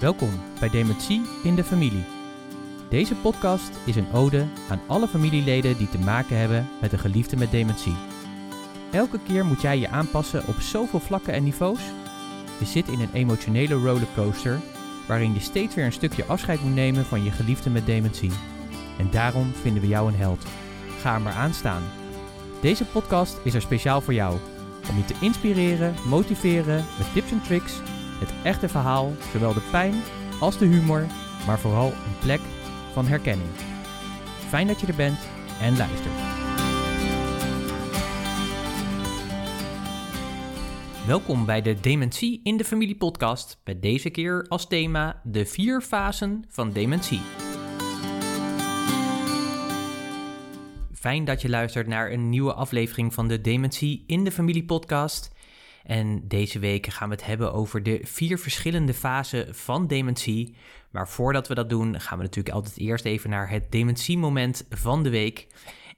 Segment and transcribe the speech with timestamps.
[0.00, 2.04] Welkom bij Dementie in de Familie.
[2.90, 7.36] Deze podcast is een ode aan alle familieleden die te maken hebben met een geliefde
[7.36, 7.94] met dementie.
[8.92, 11.80] Elke keer moet jij je aanpassen op zoveel vlakken en niveaus.
[12.58, 14.60] Je zit in een emotionele rollercoaster
[15.06, 18.32] waarin je steeds weer een stukje afscheid moet nemen van je geliefde met dementie.
[18.98, 20.44] En daarom vinden we jou een held.
[21.00, 21.82] Ga maar aan staan.
[22.60, 24.38] Deze podcast is er speciaal voor jou.
[24.90, 27.72] Om je te inspireren, motiveren met tips en tricks,
[28.18, 29.94] het echte verhaal, zowel de pijn
[30.40, 31.06] als de humor,
[31.46, 32.40] maar vooral een plek
[32.92, 33.50] van herkenning.
[34.48, 35.18] Fijn dat je er bent
[35.60, 36.14] en luistert.
[41.06, 45.80] Welkom bij de Dementie in de Familie podcast, met deze keer als thema de vier
[45.80, 47.20] fasen van dementie.
[50.92, 55.33] Fijn dat je luistert naar een nieuwe aflevering van de Dementie in de Familie podcast.
[55.84, 60.56] En deze week gaan we het hebben over de vier verschillende fasen van dementie.
[60.90, 65.02] Maar voordat we dat doen, gaan we natuurlijk altijd eerst even naar het dementiemoment van
[65.02, 65.46] de week.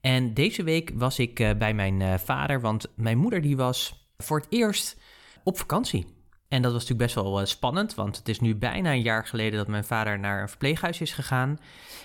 [0.01, 4.09] En deze week was ik eh, bij mijn eh, vader, want mijn moeder die was
[4.17, 5.01] voor het eerst
[5.45, 6.06] op vakantie.
[6.48, 9.27] En dat was natuurlijk best wel eh, spannend, want het is nu bijna een jaar
[9.27, 11.59] geleden dat mijn vader naar een verpleeghuis is gegaan.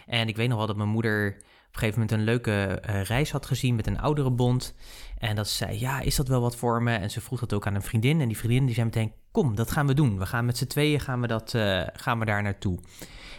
[0.05, 1.37] En ik weet nog wel dat mijn moeder
[1.71, 4.75] op een gegeven moment een leuke uh, reis had gezien met een ouderenbond.
[5.17, 6.95] En dat ze zei, ja, is dat wel wat voor me?
[6.95, 8.21] En ze vroeg dat ook aan een vriendin.
[8.21, 10.17] En die vriendin die zei meteen, kom, dat gaan we doen.
[10.17, 12.79] We gaan met z'n tweeën gaan we, dat, uh, gaan we daar naartoe.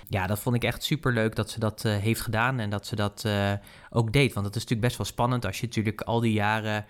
[0.08, 2.86] Ja, dat vond ik echt super leuk dat ze dat uh, heeft gedaan en dat
[2.86, 3.28] ze dat
[3.91, 4.33] ook deed.
[4.33, 6.84] Want het is natuurlijk best wel spannend als je natuurlijk al die jaren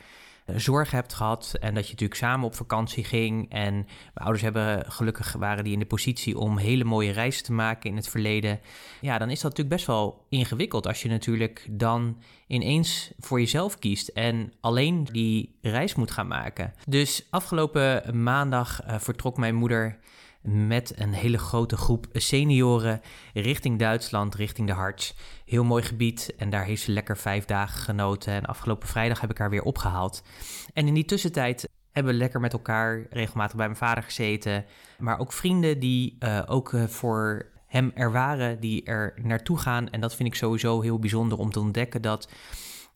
[0.46, 3.50] zorg hebt gehad en dat je natuurlijk samen op vakantie ging.
[3.50, 7.52] En mijn ouders hebben gelukkig waren die in de positie om hele mooie reizen te
[7.52, 8.60] maken in het verleden.
[9.00, 13.78] Ja, dan is dat natuurlijk best wel ingewikkeld als je natuurlijk dan ineens voor jezelf
[13.78, 16.74] kiest en alleen die reis moet gaan maken.
[16.86, 19.98] Dus afgelopen maandag uh, vertrok mijn moeder
[20.42, 23.00] met een hele grote groep senioren
[23.34, 25.14] richting Duitsland, richting de Harts.
[25.44, 28.32] Heel mooi gebied en daar heeft ze lekker vijf dagen genoten.
[28.32, 30.22] En afgelopen vrijdag heb ik haar weer opgehaald.
[30.72, 34.64] En in die tussentijd hebben we lekker met elkaar regelmatig bij mijn vader gezeten.
[34.98, 39.90] Maar ook vrienden die uh, ook uh, voor hem er waren, die er naartoe gaan.
[39.90, 42.28] En dat vind ik sowieso heel bijzonder om te ontdekken dat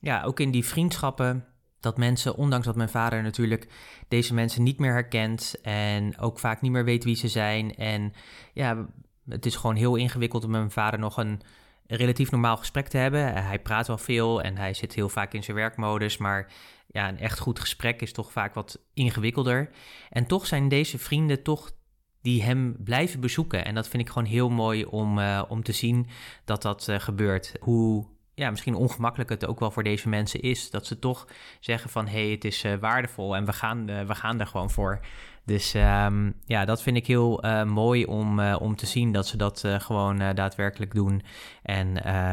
[0.01, 1.45] ja, ook in die vriendschappen
[1.81, 3.69] dat mensen, ondanks dat mijn vader natuurlijk
[4.09, 7.75] deze mensen niet meer herkent en ook vaak niet meer weet wie ze zijn.
[7.75, 8.13] En
[8.53, 8.87] ja,
[9.29, 11.41] het is gewoon heel ingewikkeld om met mijn vader nog een
[11.87, 13.45] relatief normaal gesprek te hebben.
[13.45, 16.53] Hij praat wel veel en hij zit heel vaak in zijn werkmodus, maar
[16.87, 19.71] ja, een echt goed gesprek is toch vaak wat ingewikkelder.
[20.11, 21.75] En toch zijn deze vrienden toch
[22.23, 23.65] die hem blijven bezoeken.
[23.65, 26.07] En dat vind ik gewoon heel mooi om, uh, om te zien
[26.45, 27.55] dat dat uh, gebeurt.
[27.61, 30.71] Hoe ja, misschien ongemakkelijk het ook wel voor deze mensen is.
[30.71, 31.27] Dat ze toch
[31.61, 34.47] zeggen van hé, hey, het is uh, waardevol en we gaan, uh, we gaan er
[34.47, 35.01] gewoon voor.
[35.45, 39.37] Dus um, ja, dat vind ik heel uh, mooi om, om te zien dat ze
[39.37, 41.23] dat gewoon daadwerkelijk doen.
[41.63, 41.93] En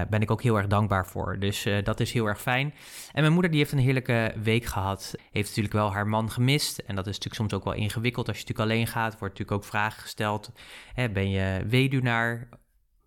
[0.09, 1.39] ben ik ook heel erg dankbaar voor.
[1.39, 2.73] Dus dat is heel erg fijn.
[3.11, 5.15] En mijn moeder die heeft een heerlijke week gehad.
[5.31, 6.77] Heeft natuurlijk wel haar man gemist.
[6.77, 8.27] En dat is natuurlijk soms ook wel ingewikkeld.
[8.27, 10.51] Als je natuurlijk alleen gaat, wordt natuurlijk ook vragen gesteld.
[11.11, 12.47] Ben je weduwnaar?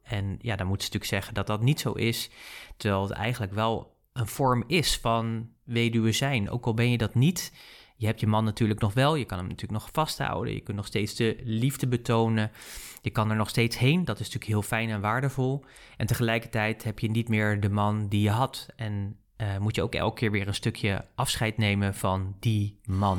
[0.07, 2.31] En ja, dan moet ze natuurlijk zeggen dat dat niet zo is.
[2.77, 6.51] Terwijl het eigenlijk wel een vorm is van weduwe zijn.
[6.51, 7.53] Ook al ben je dat niet.
[7.97, 9.15] Je hebt je man natuurlijk nog wel.
[9.15, 10.55] Je kan hem natuurlijk nog vasthouden.
[10.55, 12.51] Je kunt nog steeds de liefde betonen.
[13.03, 14.05] Je kan er nog steeds heen.
[14.05, 15.65] Dat is natuurlijk heel fijn en waardevol.
[15.97, 18.67] En tegelijkertijd heb je niet meer de man die je had.
[18.77, 23.19] En uh, moet je ook elke keer weer een stukje afscheid nemen van die man.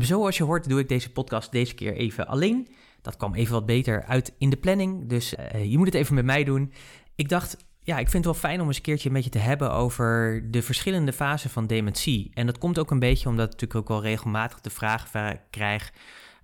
[0.00, 2.68] Zoals je hoort doe ik deze podcast deze keer even alleen.
[3.04, 5.08] Dat kwam even wat beter uit in de planning.
[5.08, 6.72] Dus uh, je moet het even met mij doen.
[7.14, 9.38] Ik dacht, ja, ik vind het wel fijn om eens een keertje met je te
[9.38, 12.30] hebben over de verschillende fasen van dementie.
[12.34, 15.10] En dat komt ook een beetje omdat ik natuurlijk ook wel regelmatig de vraag
[15.50, 15.92] krijg.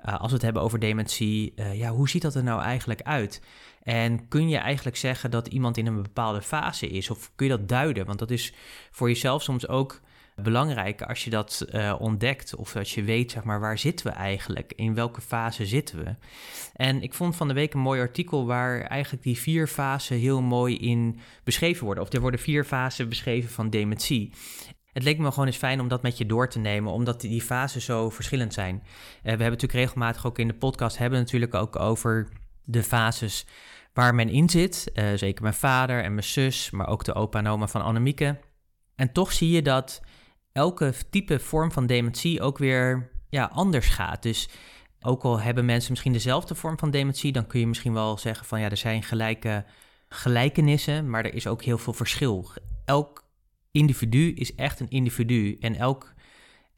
[0.07, 3.03] Uh, als we het hebben over dementie, uh, ja, hoe ziet dat er nou eigenlijk
[3.03, 3.43] uit?
[3.83, 7.11] En kun je eigenlijk zeggen dat iemand in een bepaalde fase is?
[7.11, 8.07] Of kun je dat duiden?
[8.07, 8.55] Want dat is
[8.91, 10.01] voor jezelf soms ook
[10.43, 14.13] belangrijk als je dat uh, ontdekt of als je weet, zeg maar, waar zitten we
[14.13, 14.73] eigenlijk?
[14.77, 16.15] In welke fase zitten we?
[16.75, 20.43] En ik vond van de week een mooi artikel waar eigenlijk die vier fasen heel
[20.43, 22.05] mooi in beschreven worden.
[22.05, 24.33] Of er worden vier fasen beschreven van dementie.
[24.93, 27.43] Het leek me gewoon eens fijn om dat met je door te nemen, omdat die
[27.43, 28.75] fasen zo verschillend zijn.
[28.75, 28.83] Uh,
[29.23, 32.29] we hebben natuurlijk regelmatig ook in de podcast hebben natuurlijk ook over
[32.65, 33.47] de fases
[33.93, 34.91] waar men in zit.
[34.95, 38.39] Uh, zeker mijn vader en mijn zus, maar ook de opa en oma van Annemieke.
[38.97, 40.01] En toch zie je dat
[40.61, 44.23] elke type vorm van dementie ook weer ja, anders gaat.
[44.23, 44.49] Dus
[45.01, 48.47] ook al hebben mensen misschien dezelfde vorm van dementie, dan kun je misschien wel zeggen
[48.47, 49.65] van ja, er zijn gelijke
[50.09, 52.51] gelijkenissen, maar er is ook heel veel verschil.
[52.85, 53.25] Elk
[53.71, 56.13] individu is echt een individu en elk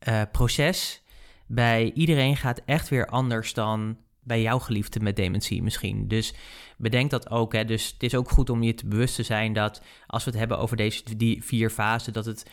[0.09, 1.03] uh, proces
[1.47, 6.09] bij iedereen gaat echt weer anders dan bij jouw geliefde met dementie misschien.
[6.09, 6.35] Dus
[6.77, 7.53] bedenk dat ook.
[7.53, 7.65] Hè.
[7.65, 10.39] Dus het is ook goed om je te bewust te zijn dat als we het
[10.39, 12.51] hebben over deze die vier fasen, dat het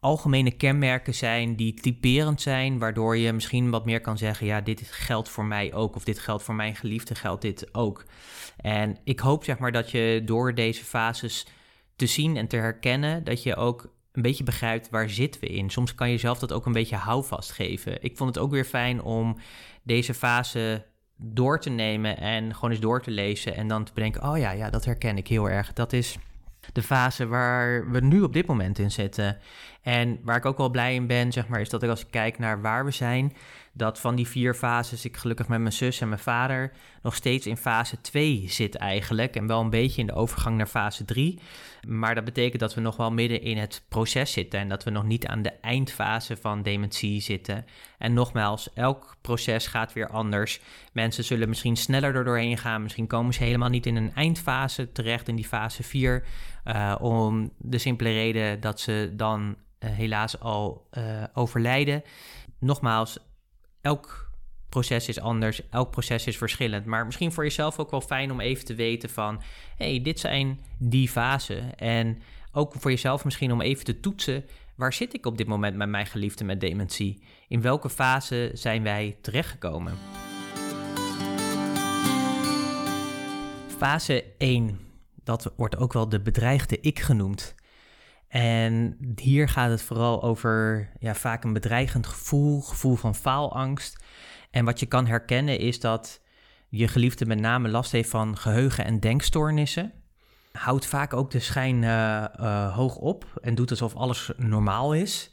[0.00, 4.82] algemene kenmerken zijn die typerend zijn, waardoor je misschien wat meer kan zeggen: ja, dit
[4.90, 8.04] geldt voor mij ook, of dit geldt voor mijn geliefde, geldt dit ook.
[8.56, 11.46] En ik hoop zeg maar dat je door deze fases
[11.96, 15.70] te zien en te herkennen, dat je ook een beetje begrijpt waar zitten we in.
[15.70, 18.02] Soms kan je zelf dat ook een beetje houvast geven.
[18.02, 19.36] Ik vond het ook weer fijn om
[19.82, 20.86] deze fase
[21.16, 24.50] door te nemen en gewoon eens door te lezen en dan te bedenken: oh ja,
[24.50, 25.72] ja, dat herken ik heel erg.
[25.72, 26.18] Dat is
[26.72, 29.38] de fase waar we nu op dit moment in zitten.
[29.82, 32.10] En waar ik ook wel blij in ben, zeg maar, is dat ik als ik
[32.10, 33.32] kijk naar waar we zijn,
[33.78, 36.72] dat van die vier fases ik gelukkig met mijn zus en mijn vader
[37.02, 39.36] nog steeds in fase 2 zit eigenlijk.
[39.36, 41.38] En wel een beetje in de overgang naar fase 3.
[41.88, 44.90] Maar dat betekent dat we nog wel midden in het proces zitten en dat we
[44.90, 47.64] nog niet aan de eindfase van dementie zitten.
[47.98, 50.60] En nogmaals, elk proces gaat weer anders.
[50.92, 52.82] Mensen zullen misschien sneller er doorheen gaan.
[52.82, 56.24] Misschien komen ze helemaal niet in een eindfase terecht, in die fase 4.
[56.64, 62.02] Uh, eh, om de simpele reden dat ze dan uh, helaas al uh, overlijden.
[62.58, 63.18] Nogmaals,
[63.88, 64.30] elk
[64.68, 66.84] proces is anders, elk proces is verschillend.
[66.84, 69.42] Maar misschien voor jezelf ook wel fijn om even te weten van...
[69.76, 71.78] hey, dit zijn die fasen.
[71.78, 74.44] En ook voor jezelf misschien om even te toetsen...
[74.76, 77.22] waar zit ik op dit moment met mijn geliefde met dementie?
[77.48, 79.98] In welke fase zijn wij terechtgekomen?
[83.76, 84.78] Fase 1,
[85.24, 87.54] dat wordt ook wel de bedreigde ik genoemd.
[88.28, 94.04] En hier gaat het vooral over ja, vaak een bedreigend gevoel, gevoel van faalangst.
[94.50, 96.20] En wat je kan herkennen is dat
[96.68, 99.92] je geliefde met name last heeft van geheugen- en denkstoornissen.
[100.52, 105.30] Houdt vaak ook de schijn uh, uh, hoog op en doet alsof alles normaal is.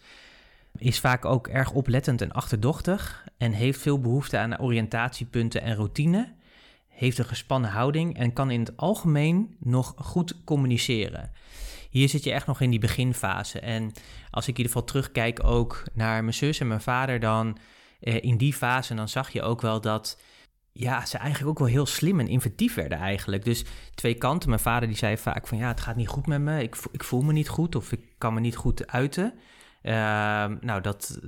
[0.77, 6.33] Is vaak ook erg oplettend en achterdochtig en heeft veel behoefte aan oriëntatiepunten en routine.
[6.87, 11.31] Heeft een gespannen houding en kan in het algemeen nog goed communiceren
[11.99, 13.59] hier zit je echt nog in die beginfase.
[13.59, 13.91] En
[14.29, 17.57] als ik in ieder geval terugkijk ook naar mijn zus en mijn vader, dan
[17.99, 20.21] eh, in die fase, dan zag je ook wel dat
[20.71, 23.43] ja, ze eigenlijk ook wel heel slim en inventief werden eigenlijk.
[23.43, 24.49] Dus twee kanten.
[24.49, 26.61] Mijn vader die zei vaak van ja, het gaat niet goed met me.
[26.63, 29.33] Ik, ik voel me niet goed of ik kan me niet goed uiten.
[29.83, 29.93] Uh,
[30.61, 31.19] nou, dat,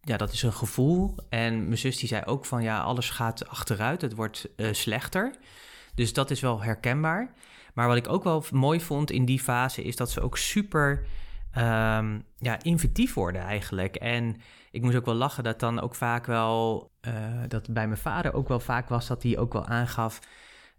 [0.00, 1.14] ja, dat is een gevoel.
[1.28, 4.02] En mijn zus die zei ook van ja, alles gaat achteruit.
[4.02, 5.34] Het wordt uh, slechter.
[5.94, 7.34] Dus dat is wel herkenbaar.
[7.74, 11.04] Maar wat ik ook wel mooi vond in die fase is dat ze ook super
[11.56, 13.96] um, ja, inventief worden eigenlijk.
[13.96, 14.36] En
[14.70, 17.12] ik moest ook wel lachen dat dan ook vaak wel, uh,
[17.48, 20.20] dat bij mijn vader ook wel vaak was dat hij ook wel aangaf.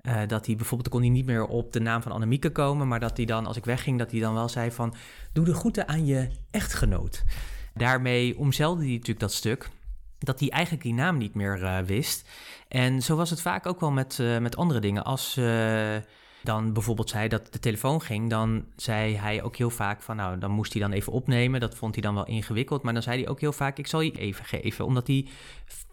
[0.02, 3.00] Uh, dat hij bijvoorbeeld kon hij niet meer op de naam van Annemieke komen, maar
[3.00, 4.94] dat hij dan, als ik wegging, dat hij dan wel zei van,
[5.34, 7.24] doe de groeten aan je echtgenoot.
[7.74, 9.70] Daarmee omzeilde hij natuurlijk dat stuk,
[10.20, 12.30] dat hij eigenlijk die naam niet meer uh, wist.
[12.68, 15.04] En zo was het vaak ook wel met, met andere dingen.
[15.04, 15.40] Als
[16.44, 20.38] dan bijvoorbeeld zei dat de telefoon ging, dan zei hij ook heel vaak van, nou,
[20.38, 21.60] dan moest hij dan even opnemen.
[21.60, 22.84] Dat vond hij dan wel ingewikkeld.
[22.84, 24.86] Maar dan zei hij ook heel vaak, ik zal je even geven.
[24.86, 25.28] Omdat hij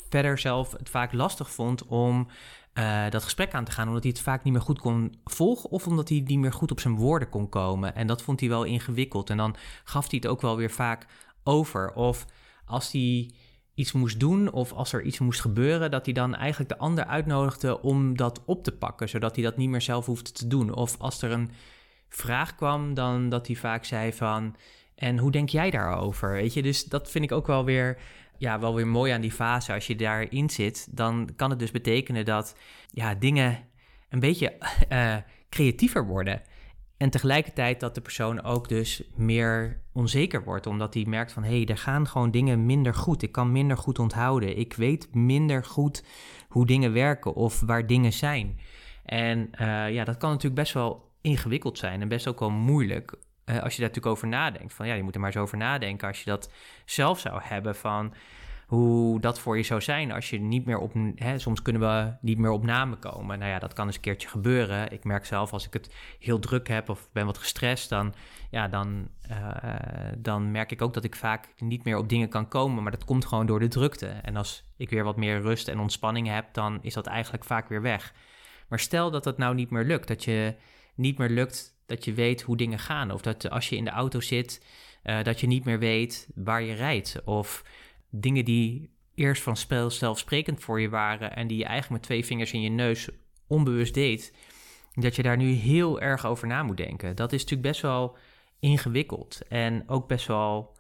[0.08, 2.28] verder zelf het vaak lastig vond om
[2.74, 3.86] uh, dat gesprek aan te gaan.
[3.88, 5.70] Omdat hij het vaak niet meer goed kon volgen.
[5.70, 7.94] Of omdat hij niet meer goed op zijn woorden kon komen.
[7.94, 9.30] En dat vond hij wel ingewikkeld.
[9.30, 11.06] En dan gaf hij het ook wel weer vaak
[11.44, 11.92] over.
[11.92, 12.26] Of
[12.64, 13.30] als hij
[13.78, 17.04] iets moest doen of als er iets moest gebeuren, dat hij dan eigenlijk de ander
[17.04, 20.74] uitnodigde om dat op te pakken, zodat hij dat niet meer zelf hoefde te doen.
[20.74, 21.50] Of als er een
[22.08, 24.56] vraag kwam, dan dat hij vaak zei van,
[24.94, 26.32] en hoe denk jij daarover?
[26.32, 27.98] Weet je, dus dat vind ik ook wel weer,
[28.38, 29.72] ja, wel weer mooi aan die fase.
[29.72, 32.56] Als je daarin zit, dan kan het dus betekenen dat
[32.90, 33.58] ja, dingen
[34.08, 34.56] een beetje
[34.92, 35.16] uh,
[35.50, 36.42] creatiever worden.
[36.98, 41.56] En tegelijkertijd dat de persoon ook dus meer onzeker wordt, omdat hij merkt van hé,
[41.56, 43.22] hey, er gaan gewoon dingen minder goed.
[43.22, 44.58] Ik kan minder goed onthouden.
[44.58, 46.04] Ik weet minder goed
[46.48, 48.58] hoe dingen werken of waar dingen zijn.
[49.04, 53.14] En uh, ja, dat kan natuurlijk best wel ingewikkeld zijn en best ook wel moeilijk.
[53.44, 54.74] Uh, als je daar natuurlijk over nadenkt.
[54.74, 56.08] Van ja, je moet er maar eens over nadenken.
[56.08, 56.50] Als je dat
[56.84, 58.14] zelf zou hebben van
[58.68, 60.92] hoe dat voor je zou zijn als je niet meer op.
[61.14, 63.38] Hè, soms kunnen we niet meer op namen komen.
[63.38, 64.92] Nou ja, dat kan eens een keertje gebeuren.
[64.92, 68.14] Ik merk zelf als ik het heel druk heb of ben wat gestrest, dan,
[68.50, 69.54] ja, dan, uh,
[70.18, 72.82] dan merk ik ook dat ik vaak niet meer op dingen kan komen.
[72.82, 74.06] Maar dat komt gewoon door de drukte.
[74.06, 77.68] En als ik weer wat meer rust en ontspanning heb, dan is dat eigenlijk vaak
[77.68, 78.14] weer weg.
[78.68, 80.54] Maar stel dat dat nou niet meer lukt, dat je
[80.94, 83.10] niet meer lukt dat je weet hoe dingen gaan.
[83.10, 84.64] Of dat als je in de auto zit,
[85.04, 87.20] uh, dat je niet meer weet waar je rijdt.
[87.24, 87.64] Of
[88.10, 92.24] dingen die eerst van spel zelfsprekend voor je waren en die je eigenlijk met twee
[92.24, 93.08] vingers in je neus
[93.46, 94.34] onbewust deed,
[94.94, 97.16] dat je daar nu heel erg over na moet denken.
[97.16, 98.16] Dat is natuurlijk best wel
[98.60, 100.76] ingewikkeld en ook best wel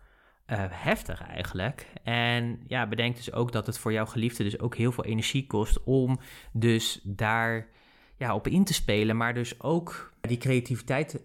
[0.46, 1.86] uh, heftig eigenlijk.
[2.02, 5.46] En ja, bedenk dus ook dat het voor jouw geliefde dus ook heel veel energie
[5.46, 6.18] kost om
[6.52, 7.68] dus daar
[8.16, 11.20] ja, op in te spelen, maar dus ook die creativiteit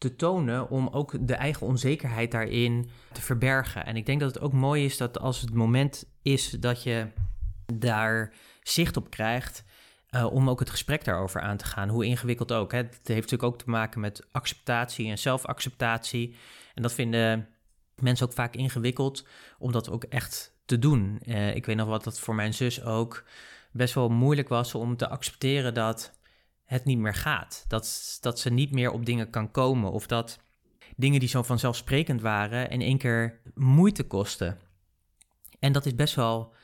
[0.00, 3.86] te tonen om ook de eigen onzekerheid daarin te verbergen.
[3.86, 7.06] En ik denk dat het ook mooi is dat als het moment is dat je
[7.74, 9.64] daar zicht op krijgt,
[10.10, 12.72] uh, om ook het gesprek daarover aan te gaan, hoe ingewikkeld ook.
[12.72, 12.78] Hè.
[12.78, 16.36] Het heeft natuurlijk ook te maken met acceptatie en zelfacceptatie.
[16.74, 17.48] En dat vinden
[17.94, 19.26] mensen ook vaak ingewikkeld
[19.58, 21.20] om dat ook echt te doen.
[21.26, 23.24] Uh, ik weet nog wat dat voor mijn zus ook
[23.72, 26.18] best wel moeilijk was om te accepteren dat
[26.70, 27.64] het niet meer gaat.
[27.68, 29.90] Dat, dat ze niet meer op dingen kan komen.
[29.90, 30.38] Of dat
[30.96, 34.58] dingen die zo vanzelfsprekend waren in één keer moeite kosten.
[35.58, 36.54] En dat is best wel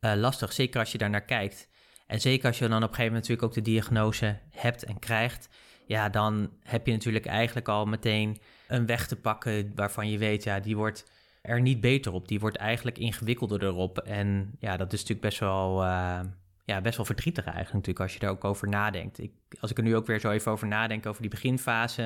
[0.00, 1.68] uh, lastig, zeker als je daar naar kijkt.
[2.06, 4.98] En zeker als je dan op een gegeven moment natuurlijk ook de diagnose hebt en
[4.98, 5.48] krijgt.
[5.86, 10.44] Ja, dan heb je natuurlijk eigenlijk al meteen een weg te pakken waarvan je weet,
[10.44, 11.10] ja, die wordt
[11.42, 12.28] er niet beter op.
[12.28, 13.98] Die wordt eigenlijk ingewikkelder erop.
[13.98, 16.20] En ja, dat is natuurlijk best wel, uh,
[16.66, 19.18] ja, best wel verdrietig eigenlijk natuurlijk als je daar ook over nadenkt.
[19.18, 22.02] Ik, als ik er nu ook weer zo even over nadenk over die beginfase.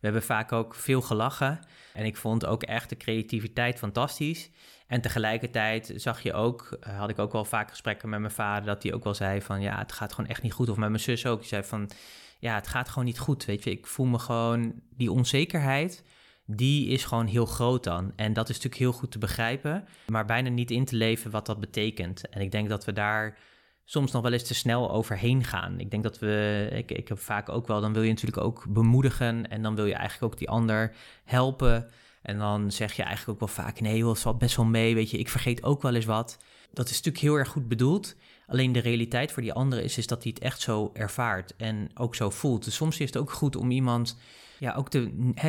[0.00, 1.60] hebben vaak ook veel gelachen.
[1.92, 4.50] En ik vond ook echt de creativiteit fantastisch.
[4.86, 8.66] En tegelijkertijd zag je ook, eh, had ik ook wel vaak gesprekken met mijn vader,
[8.66, 10.68] dat hij ook wel zei van ja, het gaat gewoon echt niet goed.
[10.68, 11.90] Of met mijn zus ook, die zei van
[12.38, 13.44] ja, het gaat gewoon niet goed.
[13.44, 16.04] Weet je, ik voel me gewoon, die onzekerheid,
[16.44, 18.12] die is gewoon heel groot dan.
[18.16, 21.46] En dat is natuurlijk heel goed te begrijpen, maar bijna niet in te leven wat
[21.46, 22.28] dat betekent.
[22.28, 23.38] En ik denk dat we daar
[23.88, 25.80] soms nog wel eens te snel overheen gaan.
[25.80, 28.64] Ik denk dat we, ik, ik heb vaak ook wel, dan wil je natuurlijk ook
[28.68, 31.90] bemoedigen en dan wil je eigenlijk ook die ander helpen.
[32.22, 34.94] En dan zeg je eigenlijk ook wel vaak, nee joh, het valt best wel mee,
[34.94, 36.38] weet je, ik vergeet ook wel eens wat.
[36.72, 38.14] Dat is natuurlijk heel erg goed bedoeld.
[38.46, 41.90] Alleen de realiteit voor die andere is, is dat hij het echt zo ervaart en
[41.94, 42.64] ook zo voelt.
[42.64, 44.16] Dus soms is het ook goed om iemand
[44.58, 44.98] ja, ook te,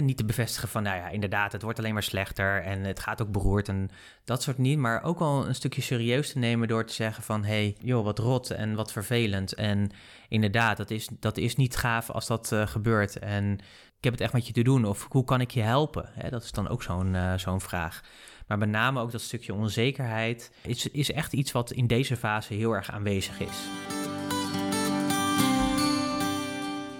[0.01, 3.21] niet te bevestigen van, nou ja, inderdaad, het wordt alleen maar slechter en het gaat
[3.21, 3.89] ook beroerd en
[4.25, 4.77] dat soort niet.
[4.77, 8.03] Maar ook al een stukje serieus te nemen door te zeggen van, hé, hey, joh,
[8.03, 9.53] wat rot en wat vervelend.
[9.53, 9.91] En
[10.29, 13.19] inderdaad, dat is, dat is niet gaaf als dat uh, gebeurt.
[13.19, 13.53] En
[13.97, 16.09] ik heb het echt met je te doen of hoe kan ik je helpen?
[16.29, 18.01] Dat is dan ook zo'n uh, zo'n vraag.
[18.47, 22.53] Maar met name ook dat stukje onzekerheid is, is echt iets wat in deze fase
[22.53, 23.57] heel erg aanwezig is.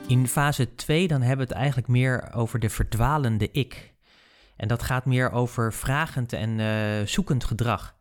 [0.07, 3.93] In fase 2 dan hebben we het eigenlijk meer over de verdwalende ik.
[4.55, 7.95] En dat gaat meer over vragend en uh, zoekend gedrag.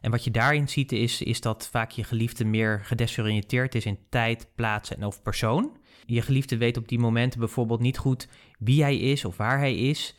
[0.00, 3.98] En wat je daarin ziet is, is dat vaak je geliefde meer gedesoriënteerd is in
[4.08, 5.78] tijd, plaats en of persoon.
[6.06, 8.28] Je geliefde weet op die momenten bijvoorbeeld niet goed
[8.58, 10.14] wie hij is of waar hij is.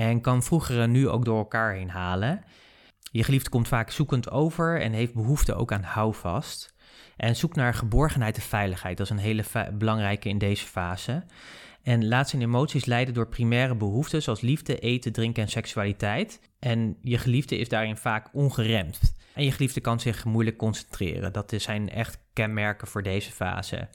[0.00, 2.44] En kan vroegere nu ook door elkaar heen halen.
[3.12, 6.74] Je geliefde komt vaak zoekend over en heeft behoefte ook aan houvast.
[7.16, 8.96] En zoekt naar geborgenheid en veiligheid.
[8.96, 11.22] Dat is een hele belangrijke in deze fase.
[11.82, 16.40] En laat zijn emoties leiden door primaire behoeften zoals liefde, eten, drinken en seksualiteit.
[16.58, 19.00] En je geliefde is daarin vaak ongeremd.
[19.34, 21.32] En je geliefde kan zich moeilijk concentreren.
[21.32, 23.88] Dat zijn echt kenmerken voor deze fase.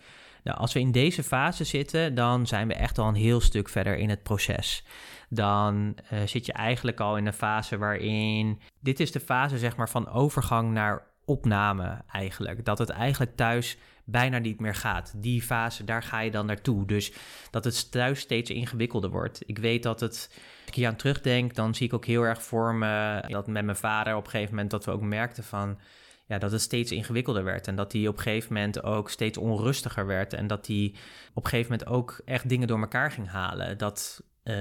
[0.44, 3.70] Nou, als we in deze fase zitten, dan zijn we echt al een heel stuk
[3.70, 4.84] verder in het proces.
[5.30, 8.62] Dan uh, zit je eigenlijk al in een fase waarin.
[8.80, 12.66] Dit is de fase zeg maar, van overgang naar opname eigenlijk.
[12.66, 15.14] Dat het eigenlijk thuis bijna niet meer gaat.
[15.18, 16.86] Die fase, daar ga je dan naartoe.
[16.86, 17.14] Dus
[17.52, 19.42] dat het thuis steeds ingewikkelder wordt.
[19.46, 22.44] Ik weet dat het, als ik hier aan terugdenk, dan zie ik ook heel erg
[22.44, 25.80] voor me dat met mijn vader op een gegeven moment dat we ook merkten van
[26.28, 27.68] ja, dat het steeds ingewikkelder werd.
[27.68, 30.34] En dat hij op een gegeven moment ook steeds onrustiger werd.
[30.34, 30.94] En dat hij
[31.34, 33.78] op een gegeven moment ook echt dingen door elkaar ging halen.
[33.78, 34.56] Dat uh,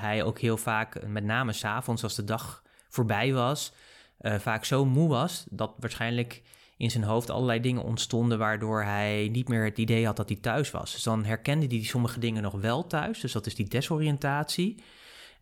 [0.00, 3.72] hij ook heel vaak, met name s'avonds als de dag voorbij was,
[4.20, 6.42] uh, vaak zo moe was dat waarschijnlijk
[6.76, 10.38] in zijn hoofd allerlei dingen ontstonden waardoor hij niet meer het idee had dat hij
[10.38, 10.92] thuis was.
[10.92, 13.20] Dus dan herkende hij sommige dingen nog wel thuis.
[13.20, 14.82] Dus dat is die desoriëntatie.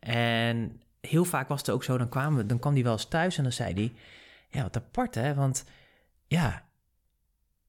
[0.01, 3.37] En heel vaak was het ook zo, dan, kwamen, dan kwam hij wel eens thuis
[3.37, 3.93] en dan zei hij
[4.49, 5.65] ja, wat apart hè, want
[6.27, 6.65] ja,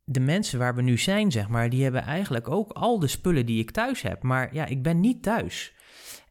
[0.03, 3.46] de mensen waar we nu zijn, zeg maar, die hebben eigenlijk ook al de spullen
[3.46, 5.74] die ik thuis heb, maar ja, ik ben niet thuis.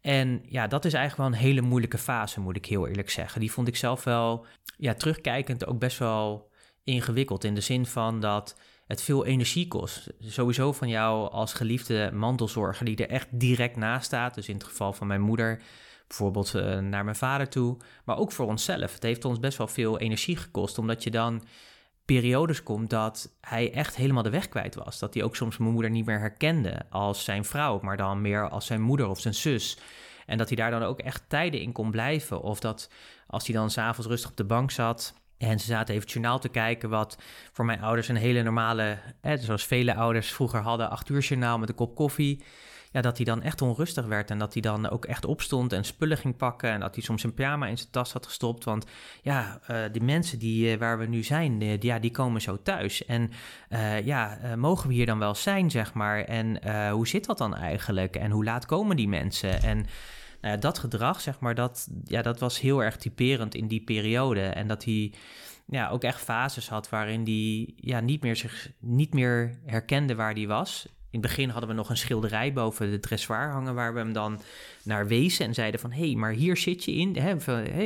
[0.00, 3.40] En ja, dat is eigenlijk wel een hele moeilijke fase, moet ik heel eerlijk zeggen.
[3.40, 6.50] Die vond ik zelf wel, ja, terugkijkend ook best wel
[6.84, 7.44] ingewikkeld.
[7.44, 10.06] In de zin van dat het veel energie kost.
[10.20, 14.34] Sowieso van jou als geliefde mantelzorger die er echt direct naast staat.
[14.34, 15.62] Dus in het geval van mijn moeder
[16.06, 18.92] bijvoorbeeld uh, naar mijn vader toe, maar ook voor onszelf.
[18.94, 21.42] Het heeft ons best wel veel energie gekost, omdat je dan
[22.14, 24.98] periodes komt dat hij echt helemaal de weg kwijt was.
[24.98, 28.48] Dat hij ook soms mijn moeder niet meer herkende als zijn vrouw, maar dan meer
[28.48, 29.78] als zijn moeder of zijn zus.
[30.26, 32.42] En dat hij daar dan ook echt tijden in kon blijven.
[32.42, 32.90] Of dat
[33.26, 35.14] als hij dan s'avonds rustig op de bank zat
[35.48, 37.18] en ze zaten even het journaal te kijken, wat
[37.52, 38.98] voor mijn ouders een hele normale,
[39.38, 42.42] zoals vele ouders vroeger hadden, acht uur journaal met een kop koffie
[42.92, 45.84] ja, dat hij dan echt onrustig werd en dat hij dan ook echt opstond en
[45.84, 48.64] spullen ging pakken en dat hij soms een pyjama in zijn tas had gestopt.
[48.64, 48.86] Want
[49.22, 53.04] ja, uh, die mensen die, waar we nu zijn, die, ja, die komen zo thuis.
[53.04, 53.30] En
[54.04, 56.24] ja, mogen we hier dan wel zijn, zeg maar?
[56.24, 58.16] En hoe zit dat dan eigenlijk?
[58.16, 59.62] En hoe laat komen die mensen?
[59.62, 59.86] En
[60.40, 63.84] nou ja, dat gedrag, zeg maar, dat, ja, dat was heel erg typerend in die
[63.84, 64.40] periode.
[64.40, 65.12] En dat hij
[65.66, 70.32] ja, ook echt fases had waarin hij ja, niet, meer zich, niet meer herkende waar
[70.34, 70.86] hij was.
[70.86, 73.74] In het begin hadden we nog een schilderij boven de dressoir hangen...
[73.74, 74.40] waar we hem dan
[74.84, 75.92] naar wezen en zeiden van...
[75.92, 77.36] hé, hey, maar hier zit je in, hè,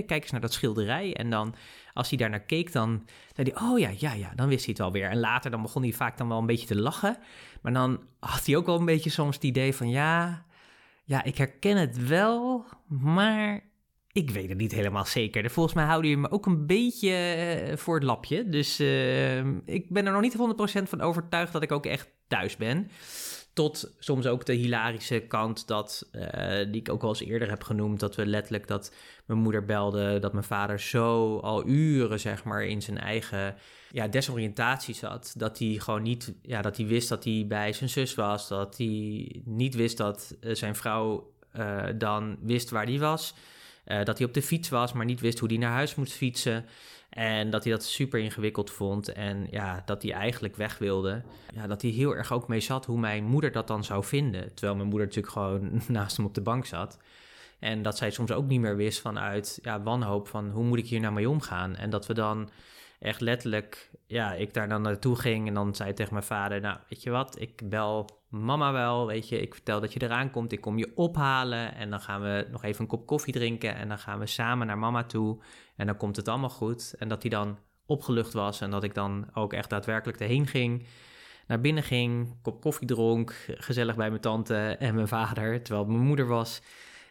[0.01, 1.15] kijk eens naar dat schilderij.
[1.15, 1.55] En dan,
[1.95, 3.63] als hij daar naar keek, dan zei hij...
[3.63, 5.11] oh ja, ja, ja, dan wist hij het alweer.
[5.11, 7.17] En later dan begon hij vaak dan wel een beetje te lachen.
[7.63, 9.89] Maar dan had hij ook wel een beetje soms het idee van...
[9.89, 10.45] ja,
[11.05, 13.73] ja, ik herken het wel, maar
[14.13, 15.51] ik weet het niet helemaal zeker.
[15.51, 18.49] Volgens mij houden je me ook een beetje eh, voor het lapje.
[18.49, 20.37] Dus uh, ik ben er nog niet
[20.81, 22.91] 100% van overtuigd dat ik ook echt thuis ben.
[23.55, 26.23] Tot soms ook de hilarische kant, dat, uh,
[26.73, 28.01] die ik ook al eens eerder heb genoemd.
[28.01, 28.95] Dat we letterlijk dat
[29.25, 33.57] mijn moeder belde, dat mijn vader zo al uren zeg maar in zijn eigen
[33.91, 35.35] ja, desoriëntatie zat.
[35.37, 38.49] Dat hij gewoon niet, ja, dat hij wist dat hij bij zijn zus was.
[38.49, 43.35] Dat hij niet wist dat uh, zijn vrouw uh, dan wist waar hij was.
[44.05, 46.65] dat hij op de fiets was, maar niet wist hoe hij naar huis moest fietsen.
[47.15, 49.13] En dat hij dat super ingewikkeld vond.
[49.13, 51.23] En ja, dat hij eigenlijk weg wilde.
[51.55, 54.55] Ja, dat hij heel erg ook mee zat hoe mijn moeder dat dan zou vinden.
[54.55, 56.99] Terwijl mijn moeder natuurlijk gewoon naast hem op de bank zat.
[57.59, 60.87] En dat zij soms ook niet meer wist vanuit ja, wanhoop van hoe moet ik
[60.87, 61.77] hier nou mee omgaan.
[61.77, 62.51] En dat we dan
[62.99, 66.79] echt letterlijk, ja, ik daar dan naartoe ging en dan zei tegen mijn vader, nou,
[66.89, 70.53] weet je wat, ik bel mama wel, weet je, ik vertel dat je eraan komt,
[70.53, 73.89] ik kom je ophalen en dan gaan we nog even een kop koffie drinken en
[73.89, 75.43] dan gaan we samen naar mama toe
[75.77, 76.95] en dan komt het allemaal goed.
[76.99, 80.87] En dat hij dan opgelucht was en dat ik dan ook echt daadwerkelijk erheen ging,
[81.47, 86.07] naar binnen ging, kop koffie dronk, gezellig bij mijn tante en mijn vader, terwijl mijn
[86.07, 86.63] moeder was.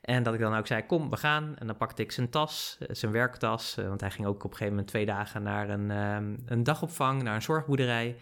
[0.01, 1.55] En dat ik dan ook zei, kom, we gaan.
[1.57, 3.77] En dan pakte ik zijn tas, eh, zijn werktas.
[3.77, 6.63] Eh, want hij ging ook op een gegeven moment twee dagen naar een, ehm, een
[6.63, 8.15] dagopvang, naar een zorgboerderij.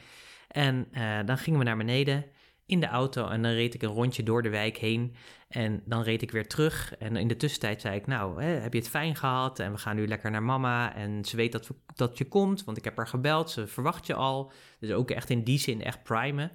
[0.47, 2.25] En uh, dan gingen we naar beneden
[2.71, 5.15] in de auto en dan reed ik een rondje door de wijk heen.
[5.47, 6.95] En dan reed ik weer terug.
[6.97, 9.59] En in de tussentijd zei ik, nou, hè, heb je het fijn gehad?
[9.59, 10.95] En we gaan nu lekker naar mama.
[10.95, 13.49] En ze weet dat, we, dat je komt, want ik heb haar gebeld.
[13.49, 14.51] Ze verwacht je al.
[14.79, 16.51] Dus ook echt in die zin echt primen.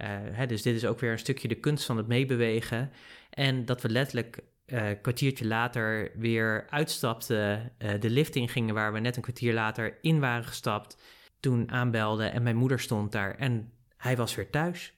[0.00, 2.90] Uh, hè, dus dit is ook weer een stukje de kunst van het meebewegen.
[3.30, 8.92] En dat we letterlijk uh, kwartiertje later weer uitstapten, uh, de lift in gingen waar
[8.92, 11.02] we net een kwartier later in waren gestapt.
[11.40, 14.97] Toen aanbelden en mijn moeder stond daar en hij was weer thuis.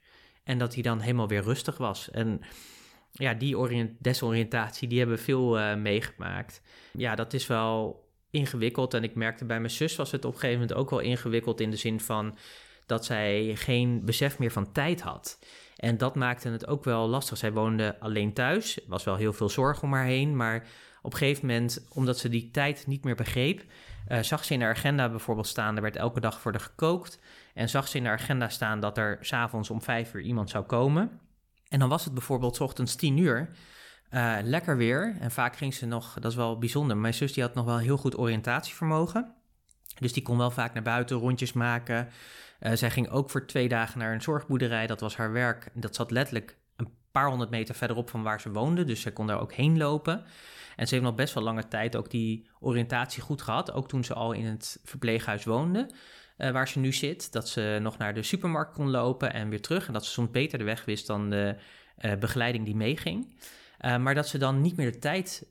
[0.51, 2.11] En dat hij dan helemaal weer rustig was.
[2.11, 2.41] En
[3.13, 6.63] ja, die desoriëntatie, die hebben we veel uh, meegemaakt.
[6.93, 8.95] Ja, dat is wel ingewikkeld.
[8.95, 11.61] En ik merkte bij mijn zus was het op een gegeven moment ook wel ingewikkeld
[11.61, 12.37] in de zin van
[12.87, 15.39] dat zij geen besef meer van tijd had.
[15.77, 17.37] En dat maakte het ook wel lastig.
[17.37, 18.77] Zij woonde alleen thuis.
[18.77, 20.37] Er was wel heel veel zorg om haar heen.
[20.37, 20.67] Maar
[21.03, 23.65] op een gegeven moment, omdat ze die tijd niet meer begreep,
[24.09, 27.19] uh, zag ze in haar agenda bijvoorbeeld staan: er werd elke dag voor haar gekookt.
[27.55, 30.65] En zag ze in haar agenda staan dat er s'avonds om vijf uur iemand zou
[30.65, 31.21] komen.
[31.69, 33.51] En dan was het bijvoorbeeld s ochtends tien uur.
[34.11, 35.17] Uh, lekker weer.
[35.21, 36.97] En vaak ging ze nog, dat is wel bijzonder.
[36.97, 39.35] Mijn zus die had nog wel heel goed oriëntatievermogen.
[39.99, 42.09] Dus die kon wel vaak naar buiten rondjes maken.
[42.61, 44.87] Uh, zij ging ook voor twee dagen naar een zorgboerderij.
[44.87, 45.71] Dat was haar werk.
[45.75, 48.85] Dat zat letterlijk een paar honderd meter verderop van waar ze woonde.
[48.85, 50.25] Dus ze kon daar ook heen lopen.
[50.81, 53.73] En ze heeft nog best wel lange tijd ook die oriëntatie goed gehad.
[53.73, 55.91] Ook toen ze al in het verpleeghuis woonde.
[56.39, 57.33] Uh, waar ze nu zit.
[57.33, 59.87] Dat ze nog naar de supermarkt kon lopen en weer terug.
[59.87, 61.57] En dat ze soms beter de weg wist dan de
[61.99, 63.35] uh, begeleiding die meeging.
[63.81, 65.47] Uh, maar dat ze dan niet meer de tijd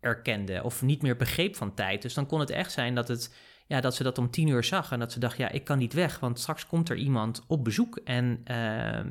[0.00, 2.02] erkende of niet meer begreep van tijd.
[2.02, 3.34] Dus dan kon het echt zijn dat het
[3.66, 5.78] ja, dat ze dat om tien uur zag en dat ze dacht, ja, ik kan
[5.78, 8.40] niet weg, want straks komt er iemand op bezoek en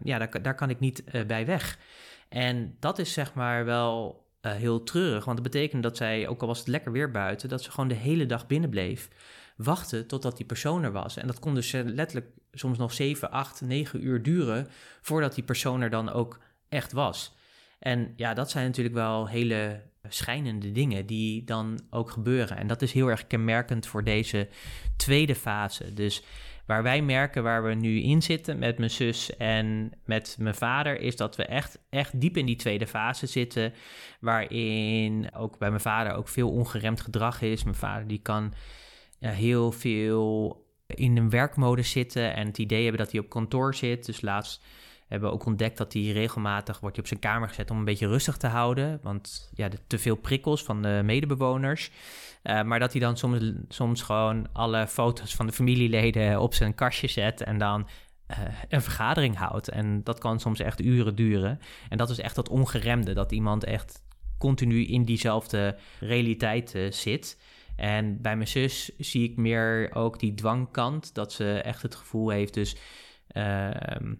[0.03, 1.77] ja, daar, daar kan ik niet bij weg.
[2.29, 6.41] En dat is zeg maar wel uh, heel treurig, want dat betekent dat zij, ook
[6.41, 9.09] al was het lekker weer buiten, dat ze gewoon de hele dag binnen bleef
[9.55, 11.17] wachten totdat die persoon er was.
[11.17, 14.67] En dat kon dus letterlijk soms nog 7, 8, 9 uur duren
[15.01, 17.35] voordat die persoon er dan ook echt was.
[17.79, 22.57] En ja, dat zijn natuurlijk wel hele schijnende dingen die dan ook gebeuren.
[22.57, 24.47] En dat is heel erg kenmerkend voor deze
[24.95, 25.93] tweede fase.
[25.93, 26.23] Dus
[26.65, 30.99] waar wij merken waar we nu in zitten met mijn zus en met mijn vader,
[30.99, 33.73] is dat we echt, echt diep in die tweede fase zitten.
[34.19, 37.63] Waarin ook bij mijn vader ook veel ongeremd gedrag is.
[37.63, 38.53] Mijn vader die kan
[39.19, 43.75] ja, heel veel in een werkmodus zitten en het idee hebben dat hij op kantoor
[43.75, 44.05] zit.
[44.05, 44.65] Dus laatst
[45.07, 48.37] hebben ook ontdekt dat hij regelmatig wordt op zijn kamer gezet om een beetje rustig
[48.37, 48.99] te houden.
[49.01, 51.91] Want ja, de, te veel prikkels van de medebewoners.
[52.43, 56.75] Uh, maar dat hij dan soms, soms gewoon alle foto's van de familieleden op zijn
[56.75, 57.43] kastje zet.
[57.43, 57.87] En dan
[58.69, 59.69] een vergadering houdt.
[59.69, 61.59] En dat kan soms echt uren duren.
[61.89, 64.03] En dat is echt dat ongeremde, dat iemand echt
[64.37, 67.37] continu in diezelfde realiteit zit.
[67.75, 72.29] En bij mijn zus zie ik meer ook die dwangkant, dat ze echt het gevoel
[72.29, 72.75] heeft, dus
[73.27, 74.13] ehm,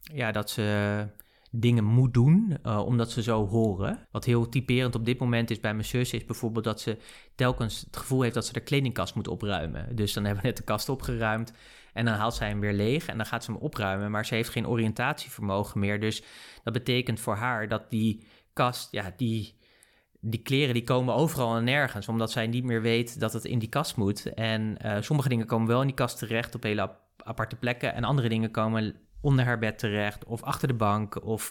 [0.00, 1.06] ja, dat ze
[1.50, 4.06] dingen moet doen, uh, omdat ze zo horen.
[4.10, 6.96] Wat heel typerend op dit moment is bij mijn zus, is bijvoorbeeld dat ze
[7.34, 9.96] telkens het gevoel heeft dat ze de kledingkast moet opruimen.
[9.96, 11.52] Dus dan hebben we net de kast opgeruimd
[11.92, 14.34] en dan haalt zij hem weer leeg en dan gaat ze hem opruimen, maar ze
[14.34, 16.00] heeft geen oriëntatievermogen meer.
[16.00, 16.22] Dus
[16.62, 19.58] dat betekent voor haar dat die kast, ja, die
[20.20, 23.58] die kleren die komen overal en nergens, omdat zij niet meer weet dat het in
[23.58, 24.34] die kast moet.
[24.34, 27.94] En uh, sommige dingen komen wel in die kast terecht op hele aparte plekken.
[27.94, 31.24] En andere dingen komen onder haar bed terecht of achter de bank.
[31.24, 31.50] Of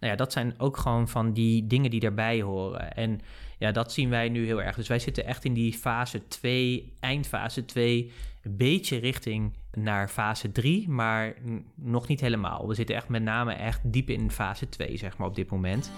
[0.00, 2.92] nou ja, dat zijn ook gewoon van die dingen die daarbij horen.
[2.92, 3.20] En
[3.58, 4.76] ja, dat zien wij nu heel erg.
[4.76, 10.52] Dus wij zitten echt in die fase 2, eindfase 2, een beetje richting naar fase
[10.52, 11.34] 3, maar
[11.74, 12.68] nog niet helemaal.
[12.68, 15.90] We zitten echt met name echt diep in fase 2, zeg maar, op dit moment.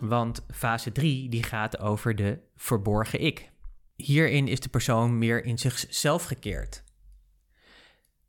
[0.00, 3.50] Want fase 3 die gaat over de verborgen ik.
[3.96, 6.82] Hierin is de persoon meer in zichzelf gekeerd.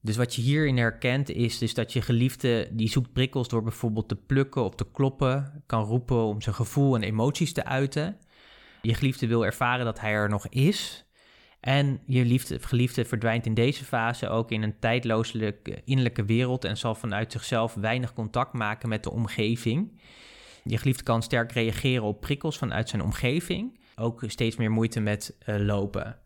[0.06, 4.08] Dus wat je hierin herkent is dus dat je geliefde die zoekt prikkels door bijvoorbeeld
[4.08, 8.18] te plukken of te kloppen, kan roepen om zijn gevoel en emoties te uiten.
[8.82, 11.06] Je geliefde wil ervaren dat hij er nog is.
[11.60, 16.78] En je liefde, geliefde verdwijnt in deze fase ook in een tijdloze innerlijke wereld en
[16.78, 20.02] zal vanuit zichzelf weinig contact maken met de omgeving.
[20.64, 23.80] Je geliefde kan sterk reageren op prikkels vanuit zijn omgeving.
[23.96, 26.20] Ook steeds meer moeite met uh, lopen.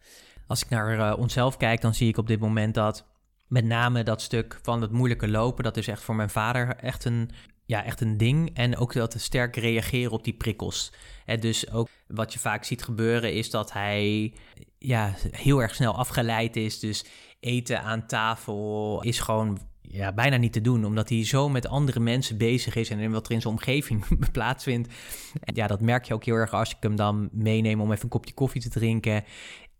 [0.47, 3.05] Als ik naar uh, onszelf kijk, dan zie ik op dit moment dat
[3.47, 7.05] met name dat stuk van het moeilijke lopen, dat is echt voor mijn vader echt
[7.05, 7.29] een,
[7.65, 8.51] ja, echt een ding.
[8.53, 10.91] En ook dat sterk reageren op die prikkels.
[11.25, 14.33] He, dus ook wat je vaak ziet gebeuren is dat hij
[14.77, 16.79] ja, heel erg snel afgeleid is.
[16.79, 17.05] Dus
[17.39, 21.99] eten aan tafel is gewoon ja, bijna niet te doen, omdat hij zo met andere
[21.99, 24.93] mensen bezig is en wat er in zijn omgeving plaatsvindt.
[25.39, 28.03] En ja, dat merk je ook heel erg als ik hem dan meeneem om even
[28.03, 29.23] een kopje koffie te drinken.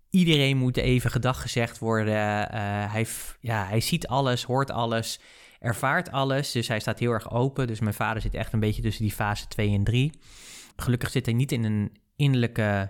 [0.10, 2.14] Iedereen moet even gedag gezegd worden.
[2.16, 3.08] Uh, hij,
[3.40, 5.20] ja, hij ziet alles, hoort alles,
[5.60, 6.52] ervaart alles.
[6.52, 7.68] Dus hij staat heel erg open.
[7.68, 10.12] Dus mijn vader zit echt een beetje tussen die fase 2 en 3.
[10.76, 12.90] Gelukkig zit hij niet in een innerlijke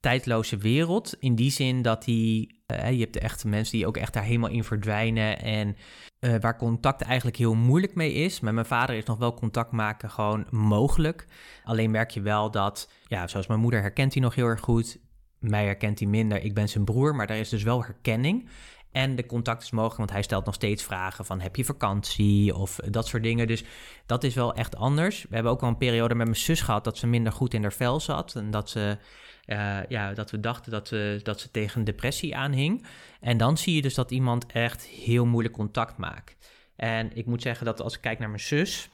[0.00, 1.16] tijdloze wereld.
[1.18, 2.50] In die zin dat hij.
[2.66, 5.42] Uh, je hebt echt mensen die ook echt daar helemaal in verdwijnen.
[5.42, 5.76] En
[6.20, 8.40] uh, waar contact eigenlijk heel moeilijk mee is.
[8.40, 11.26] Met mijn vader is nog wel contact maken gewoon mogelijk.
[11.64, 14.98] Alleen merk je wel dat, ja, zoals mijn moeder herkent hij nog heel erg goed.
[15.42, 16.42] Mij herkent hij minder.
[16.42, 18.48] Ik ben zijn broer, maar daar is dus wel herkenning.
[18.92, 22.54] En de contact is mogelijk, want hij stelt nog steeds vragen van heb je vakantie
[22.54, 23.46] of dat soort dingen.
[23.46, 23.64] Dus
[24.06, 25.22] dat is wel echt anders.
[25.22, 27.62] We hebben ook wel een periode met mijn zus gehad dat ze minder goed in
[27.62, 28.34] haar vel zat.
[28.34, 28.98] En dat ze
[29.46, 32.86] uh, ja, dat we dachten dat, ze dat ze tegen depressie aanhing.
[33.20, 36.36] En dan zie je dus dat iemand echt heel moeilijk contact maakt.
[36.76, 38.88] En ik moet zeggen dat als ik kijk naar mijn zus,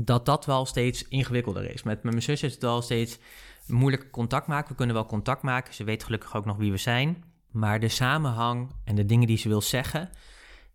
[0.00, 1.82] dat dat wel steeds ingewikkelder is.
[1.82, 3.18] Met mijn zus is het wel steeds
[3.66, 4.68] moeilijk contact maken.
[4.68, 5.74] We kunnen wel contact maken.
[5.74, 7.24] Ze weet gelukkig ook nog wie we zijn.
[7.50, 10.10] Maar de samenhang en de dingen die ze wil zeggen,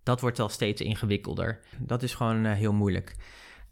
[0.03, 1.59] dat wordt wel steeds ingewikkelder.
[1.77, 3.15] Dat is gewoon uh, heel moeilijk.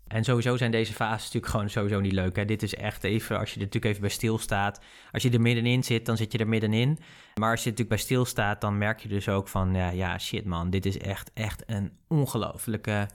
[0.08, 2.36] En sowieso zijn deze fases natuurlijk gewoon sowieso niet leuk.
[2.36, 2.46] Hè?
[2.46, 4.82] Dit is echt even, als je er natuurlijk even bij stilstaat.
[5.12, 7.00] Als je er middenin zit, dan zit je er middenin.
[7.36, 9.74] Maar als je natuurlijk bij stilstaat, dan merk je dus ook van...
[9.74, 13.08] ja, ja shit man, dit is echt, echt een ongelofelijke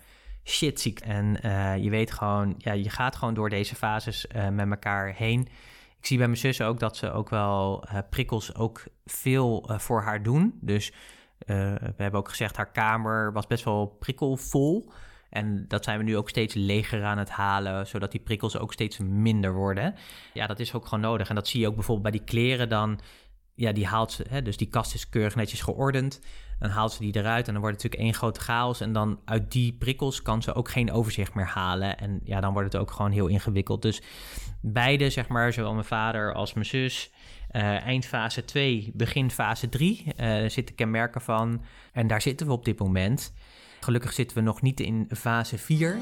[0.45, 1.01] shitziek.
[1.01, 5.15] En uh, je weet gewoon, ja, je gaat gewoon door deze fases uh, met elkaar
[5.15, 5.49] heen.
[6.01, 10.03] Ik zie bij mijn zus ook dat ze ook wel uh, prikkels ook veel voor
[10.03, 10.59] haar doen.
[10.61, 10.93] Dus
[11.47, 14.91] we hebben ook gezegd, haar kamer was best wel prikkelvol...
[15.31, 18.73] En dat zijn we nu ook steeds leger aan het halen, zodat die prikkels ook
[18.73, 19.95] steeds minder worden.
[20.33, 21.29] Ja, dat is ook gewoon nodig.
[21.29, 23.01] En dat zie je ook bijvoorbeeld bij die kleren dan.
[23.61, 26.20] Ja, die haalt ze, hè, dus die kast is keurig netjes geordend.
[26.59, 28.81] Dan haalt ze die eruit en dan wordt het natuurlijk één grote chaos.
[28.81, 31.99] En dan uit die prikkels kan ze ook geen overzicht meer halen.
[31.99, 33.83] En ja, dan wordt het ook gewoon heel ingewikkeld.
[33.83, 34.03] Dus
[34.61, 37.11] beide, zeg maar, zowel mijn vader als mijn zus,
[37.53, 41.62] uh, eindfase 2, begin fase 3, uh, zitten kenmerken van.
[41.92, 43.35] En daar zitten we op dit moment.
[43.81, 45.99] Gelukkig zitten we nog niet in fase 4.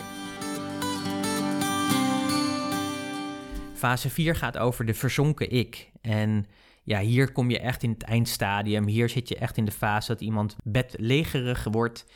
[3.74, 5.90] Fase 4 gaat over de verzonken ik.
[6.00, 6.46] En
[6.88, 8.86] ja, hier kom je echt in het eindstadium.
[8.86, 12.06] Hier zit je echt in de fase dat iemand bedlegerig wordt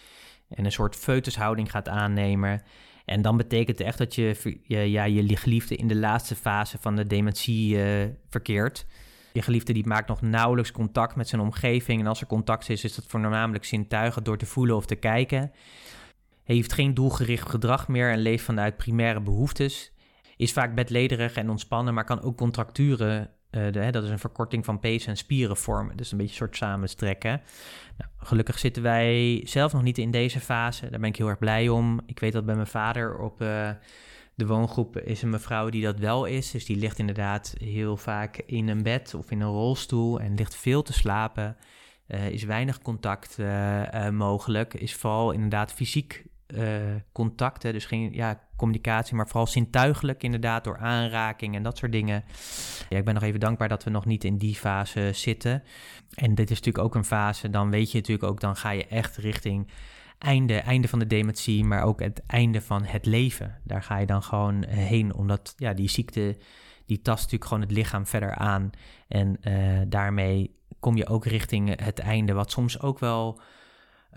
[0.48, 2.62] en een soort foetushouding gaat aannemen.
[3.04, 6.96] En dan betekent het echt dat je, ja, je geliefde in de laatste fase van
[6.96, 8.87] de dementie uh, verkeert.
[9.32, 12.00] Je geliefde die maakt nog nauwelijks contact met zijn omgeving.
[12.00, 15.38] En als er contact is, is dat voornamelijk zintuigen door te voelen of te kijken.
[16.44, 19.92] Hij heeft geen doelgericht gedrag meer en leeft vanuit primaire behoeftes.
[20.37, 24.81] Is vaak bedlederig en ontspannen, maar kan ook contracturen De, dat is een verkorting van
[24.81, 25.97] pees en spieren vormen.
[25.97, 27.41] Dus een beetje een soort samenstrekken.
[27.99, 30.91] Nou, gelukkig zitten wij zelf nog niet in deze fase.
[30.91, 32.01] Daar ben ik heel erg blij om.
[32.07, 33.71] Ik weet dat bij mijn vader op uh,
[34.35, 36.51] de woongroep is een mevrouw die dat wel is.
[36.51, 40.57] Dus die ligt inderdaad heel vaak in een bed of in een rolstoel en ligt
[40.57, 41.57] veel te slapen.
[42.09, 43.38] Uh, is weinig contact
[44.12, 44.75] mogelijk.
[44.75, 46.25] Is vooral inderdaad fysiek
[47.12, 47.62] contact.
[47.62, 52.25] Hè, dus geen ja, communicatie, maar vooral zintuigelijk inderdaad door aanraking en dat soort dingen.
[52.88, 55.62] Ja, ik ben nog even dankbaar dat we nog niet in die fase zitten.
[56.15, 58.87] En dit is natuurlijk ook een fase, dan weet je natuurlijk ook, dan ga je
[58.87, 59.71] echt richting
[60.23, 63.59] einde, einde van de dementie, maar ook het einde van het leven.
[63.65, 66.37] Daar ga je dan gewoon eh, heen, omdat ja, die ziekte,
[66.87, 68.71] die tast natuurlijk gewoon het lichaam verder aan.
[69.09, 73.41] En uh, daarmee kom je ook richting het einde, wat soms ook wel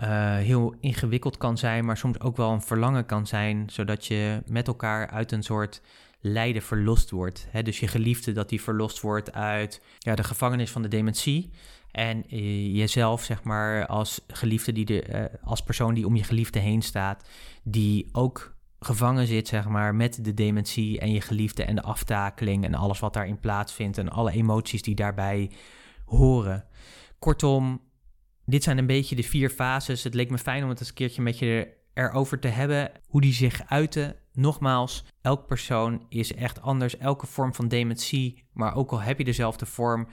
[0.02, 4.42] uh, heel ingewikkeld kan zijn, maar soms ook wel een verlangen kan zijn, zodat je
[4.46, 5.82] met elkaar uit een soort
[6.20, 7.48] lijden verlost wordt.
[7.50, 7.64] Hè?
[7.64, 11.52] Dus je geliefde dat die verlost wordt uit ja, de gevangenis van de dementie.
[11.92, 16.24] En uh, jezelf, zeg maar, als geliefde, die de, uh, als persoon die om je
[16.24, 17.30] geliefde heen staat,
[17.64, 22.66] die ook gevangen zit, zeg maar, met de dementie en je geliefde en de aftakeling
[22.66, 25.52] en alles wat daarin plaatsvindt en alle emoties die daarbij
[26.06, 26.66] horen.
[27.20, 27.82] Kortom,
[28.46, 30.04] dit zijn een beetje de vier fases.
[30.04, 32.92] Het leek me fijn om het eens een keertje met je erover te hebben.
[33.08, 34.16] Hoe die zich uiten.
[34.34, 36.98] Nogmaals, elk persoon is echt anders.
[36.98, 40.08] Elke vorm van dementie, maar ook al heb je dezelfde vorm,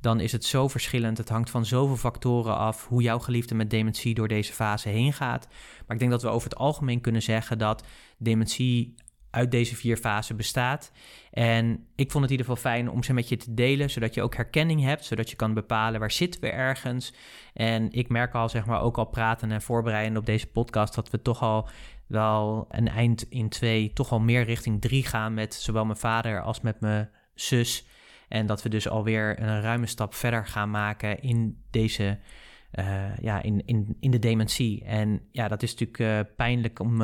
[0.00, 1.18] dan is het zo verschillend.
[1.18, 5.12] Het hangt van zoveel factoren af hoe jouw geliefde met dementie door deze fase heen
[5.12, 5.46] gaat.
[5.86, 7.84] Maar ik denk dat we over het algemeen kunnen zeggen dat
[8.18, 8.94] dementie
[9.30, 10.92] uit deze vier fasen bestaat.
[11.38, 14.14] En ik vond het in ieder geval fijn om ze met je te delen, zodat
[14.14, 17.14] je ook herkenning hebt, zodat je kan bepalen waar zitten we ergens.
[17.54, 21.10] En ik merk al, zeg maar, ook al praten en voorbereiden op deze podcast, dat
[21.10, 21.68] we toch al
[22.06, 26.42] wel een eind in twee, toch al meer richting drie gaan met zowel mijn vader
[26.42, 27.86] als met mijn zus.
[28.28, 32.18] En dat we dus alweer een ruime stap verder gaan maken in deze,
[32.78, 34.84] uh, ja, in, in, in de dementie.
[34.84, 37.02] En ja, dat is natuurlijk uh, pijnlijk om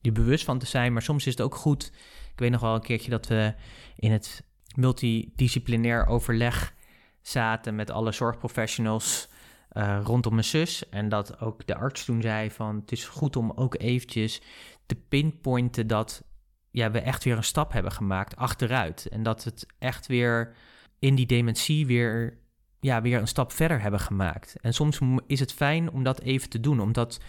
[0.00, 0.92] je bewust van te zijn.
[0.92, 1.92] Maar soms is het ook goed.
[2.34, 3.54] Ik weet nog wel een keertje dat we
[3.96, 4.44] in het
[4.76, 6.74] multidisciplinair overleg
[7.22, 9.28] zaten met alle zorgprofessionals
[9.72, 10.88] uh, rondom mijn zus.
[10.88, 14.42] En dat ook de arts toen zei van het is goed om ook eventjes
[14.86, 16.24] te pinpointen dat
[16.70, 19.08] ja, we echt weer een stap hebben gemaakt achteruit.
[19.08, 20.54] En dat het echt weer
[20.98, 22.38] in die dementie weer,
[22.80, 24.56] ja, weer een stap verder hebben gemaakt.
[24.60, 27.20] En soms is het fijn om dat even te doen, om dat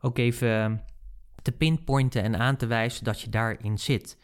[0.00, 0.84] ook even
[1.42, 4.18] te pinpointen en aan te wijzen dat je daarin zit.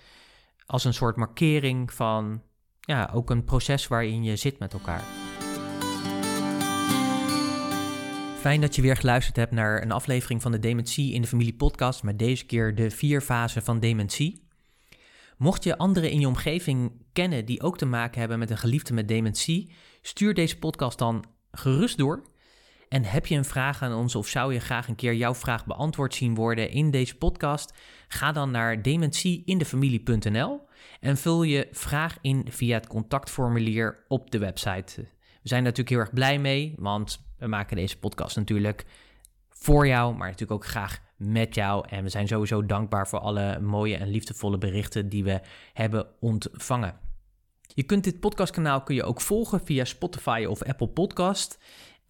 [0.71, 2.43] Als een soort markering van
[2.81, 5.03] ja, ook een proces waarin je zit met elkaar.
[8.37, 11.55] Fijn dat je weer geluisterd hebt naar een aflevering van de Dementie in de Familie
[11.55, 14.49] podcast, met deze keer de vier fasen van dementie.
[15.37, 18.95] Mocht je anderen in je omgeving kennen die ook te maken hebben met een geliefde
[18.95, 22.23] met dementie, stuur deze podcast dan gerust door.
[22.89, 25.67] En heb je een vraag aan ons of zou je graag een keer jouw vraag
[25.67, 27.75] beantwoord zien worden in deze podcast?
[28.13, 30.61] Ga dan naar dementieindefamilie.nl
[31.01, 34.95] en vul je vraag in via het contactformulier op de website.
[35.43, 38.87] We zijn natuurlijk heel erg blij mee, want we maken deze podcast natuurlijk
[39.49, 41.89] voor jou, maar natuurlijk ook graag met jou.
[41.89, 45.41] En we zijn sowieso dankbaar voor alle mooie en liefdevolle berichten die we
[45.73, 46.99] hebben ontvangen.
[47.75, 51.59] Je kunt dit podcastkanaal kun je ook volgen via Spotify of Apple Podcast.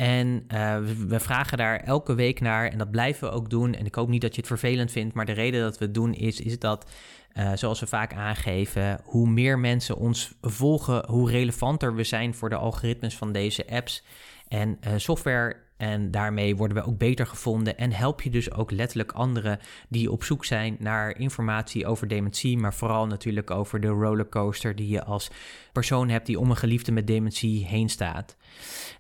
[0.00, 3.74] En uh, we, vragen daar elke week naar en dat blijven we ook doen.
[3.74, 5.94] En ik hoop niet dat je het vervelend vindt, maar de reden dat we het
[5.94, 6.90] doen is, is dat,
[7.34, 12.48] uh, zoals we vaak aangeven, hoe meer mensen ons volgen, hoe relevanter we zijn voor
[12.48, 14.04] de algoritmes van deze apps.
[14.48, 18.70] En uh, software en daarmee worden we ook beter gevonden en help je dus ook
[18.70, 23.88] letterlijk anderen die op zoek zijn naar informatie over dementie, maar vooral natuurlijk over de
[23.88, 25.30] rollercoaster die je als
[25.72, 28.36] persoon hebt die om een geliefde met dementie heen staat.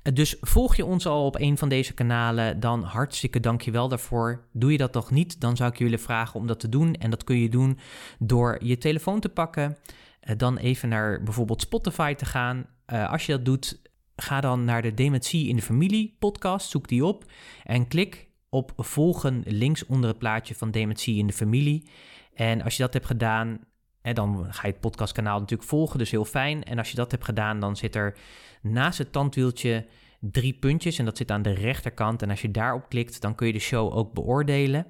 [0.02, 4.44] Eh, dus volg je ons al op een van deze kanalen, dan hartstikke dankjewel daarvoor.
[4.52, 6.94] Doe je dat nog niet, dan zou ik je willen vragen om dat te doen.
[6.94, 7.78] En dat kun je doen
[8.18, 9.76] door je telefoon te pakken,
[10.20, 12.66] eh, dan even naar bijvoorbeeld Spotify te gaan.
[12.92, 13.80] Uh, als je dat doet,
[14.20, 17.24] Ga dan naar de Dementie in de Familie podcast, zoek die op
[17.64, 21.88] en klik op volgen links onder het plaatje van Dementie in de Familie.
[22.34, 23.58] En als je dat hebt gedaan,
[24.02, 26.62] en dan ga je het podcastkanaal natuurlijk volgen, dus heel fijn.
[26.62, 28.16] En als je dat hebt gedaan, dan zit er
[28.62, 29.86] naast het tandwieltje
[30.20, 32.22] drie puntjes en dat zit aan de rechterkant.
[32.22, 34.86] En als je daarop klikt, dan kun je de show ook beoordelen.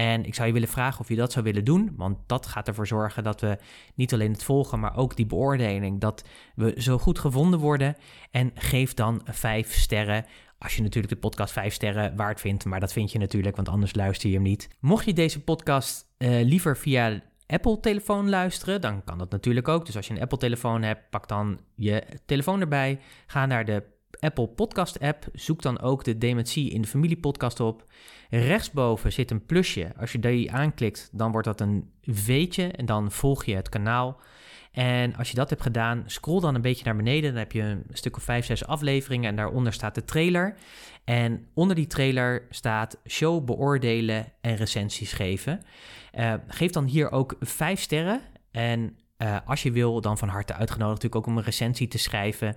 [0.00, 2.68] En ik zou je willen vragen of je dat zou willen doen, want dat gaat
[2.68, 3.58] ervoor zorgen dat we
[3.94, 7.96] niet alleen het volgen, maar ook die beoordeling, dat we zo goed gevonden worden.
[8.30, 10.24] En geef dan vijf sterren.
[10.58, 13.68] Als je natuurlijk de podcast vijf sterren waard vindt, maar dat vind je natuurlijk, want
[13.68, 14.68] anders luister je hem niet.
[14.78, 19.86] Mocht je deze podcast uh, liever via Apple-telefoon luisteren, dan kan dat natuurlijk ook.
[19.86, 23.00] Dus als je een Apple-telefoon hebt, pak dan je telefoon erbij.
[23.26, 23.82] Ga naar de
[24.18, 25.26] Apple Podcast app.
[25.32, 27.84] Zoek dan ook de Dementie in de Familie podcast op.
[28.30, 29.92] Rechtsboven zit een plusje.
[29.96, 34.20] Als je die aanklikt, dan wordt dat een V'tje en dan volg je het kanaal.
[34.72, 37.30] En als je dat hebt gedaan, scroll dan een beetje naar beneden.
[37.30, 40.54] Dan heb je een stuk of vijf, zes afleveringen en daaronder staat de trailer.
[41.04, 45.60] En onder die trailer staat show beoordelen en recensies geven.
[46.18, 48.20] Uh, geef dan hier ook vijf sterren.
[48.50, 51.98] En uh, als je wil, dan van harte uitgenodigd natuurlijk ook om een recensie te
[51.98, 52.56] schrijven.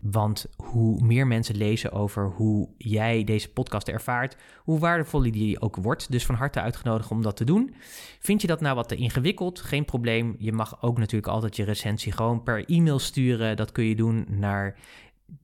[0.00, 5.76] Want hoe meer mensen lezen over hoe jij deze podcast ervaart, hoe waardevoller die ook
[5.76, 6.10] wordt.
[6.10, 7.74] Dus van harte uitgenodigd om dat te doen.
[8.20, 9.60] Vind je dat nou wat te ingewikkeld?
[9.60, 10.34] Geen probleem.
[10.38, 13.56] Je mag ook natuurlijk altijd je recensie gewoon per e-mail sturen.
[13.56, 14.78] Dat kun je doen naar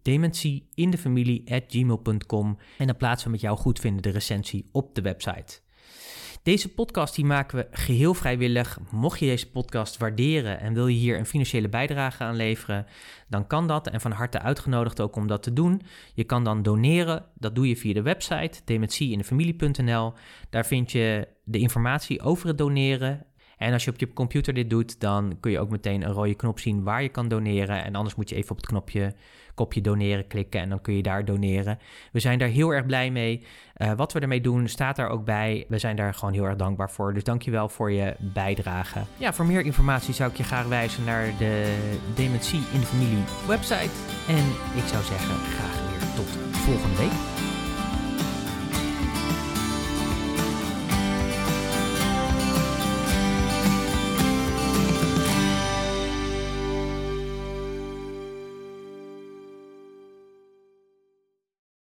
[0.02, 5.60] dementieinDefamilie@gmail.com en dan plaatsen we met jou goedvinden de recensie op de website.
[6.42, 8.78] Deze podcast die maken we geheel vrijwillig.
[8.90, 12.86] Mocht je deze podcast waarderen en wil je hier een financiële bijdrage aan leveren,
[13.28, 15.82] dan kan dat en van harte uitgenodigd ook om dat te doen.
[16.14, 20.12] Je kan dan doneren, dat doe je via de website dementieinfamilie.nl.
[20.50, 23.26] Daar vind je de informatie over het doneren
[23.60, 26.34] en als je op je computer dit doet, dan kun je ook meteen een rode
[26.34, 27.84] knop zien waar je kan doneren.
[27.84, 29.14] En anders moet je even op het knopje
[29.54, 31.78] kopje doneren klikken en dan kun je daar doneren.
[32.12, 33.42] We zijn daar heel erg blij mee.
[33.76, 35.64] Uh, wat we ermee doen staat daar ook bij.
[35.68, 37.14] We zijn daar gewoon heel erg dankbaar voor.
[37.14, 39.00] Dus dankjewel voor je bijdrage.
[39.16, 41.76] Ja, voor meer informatie zou ik je graag wijzen naar de
[42.14, 43.90] Dementie in de Familie website.
[44.28, 44.44] En
[44.76, 47.29] ik zou zeggen, graag weer tot volgende week.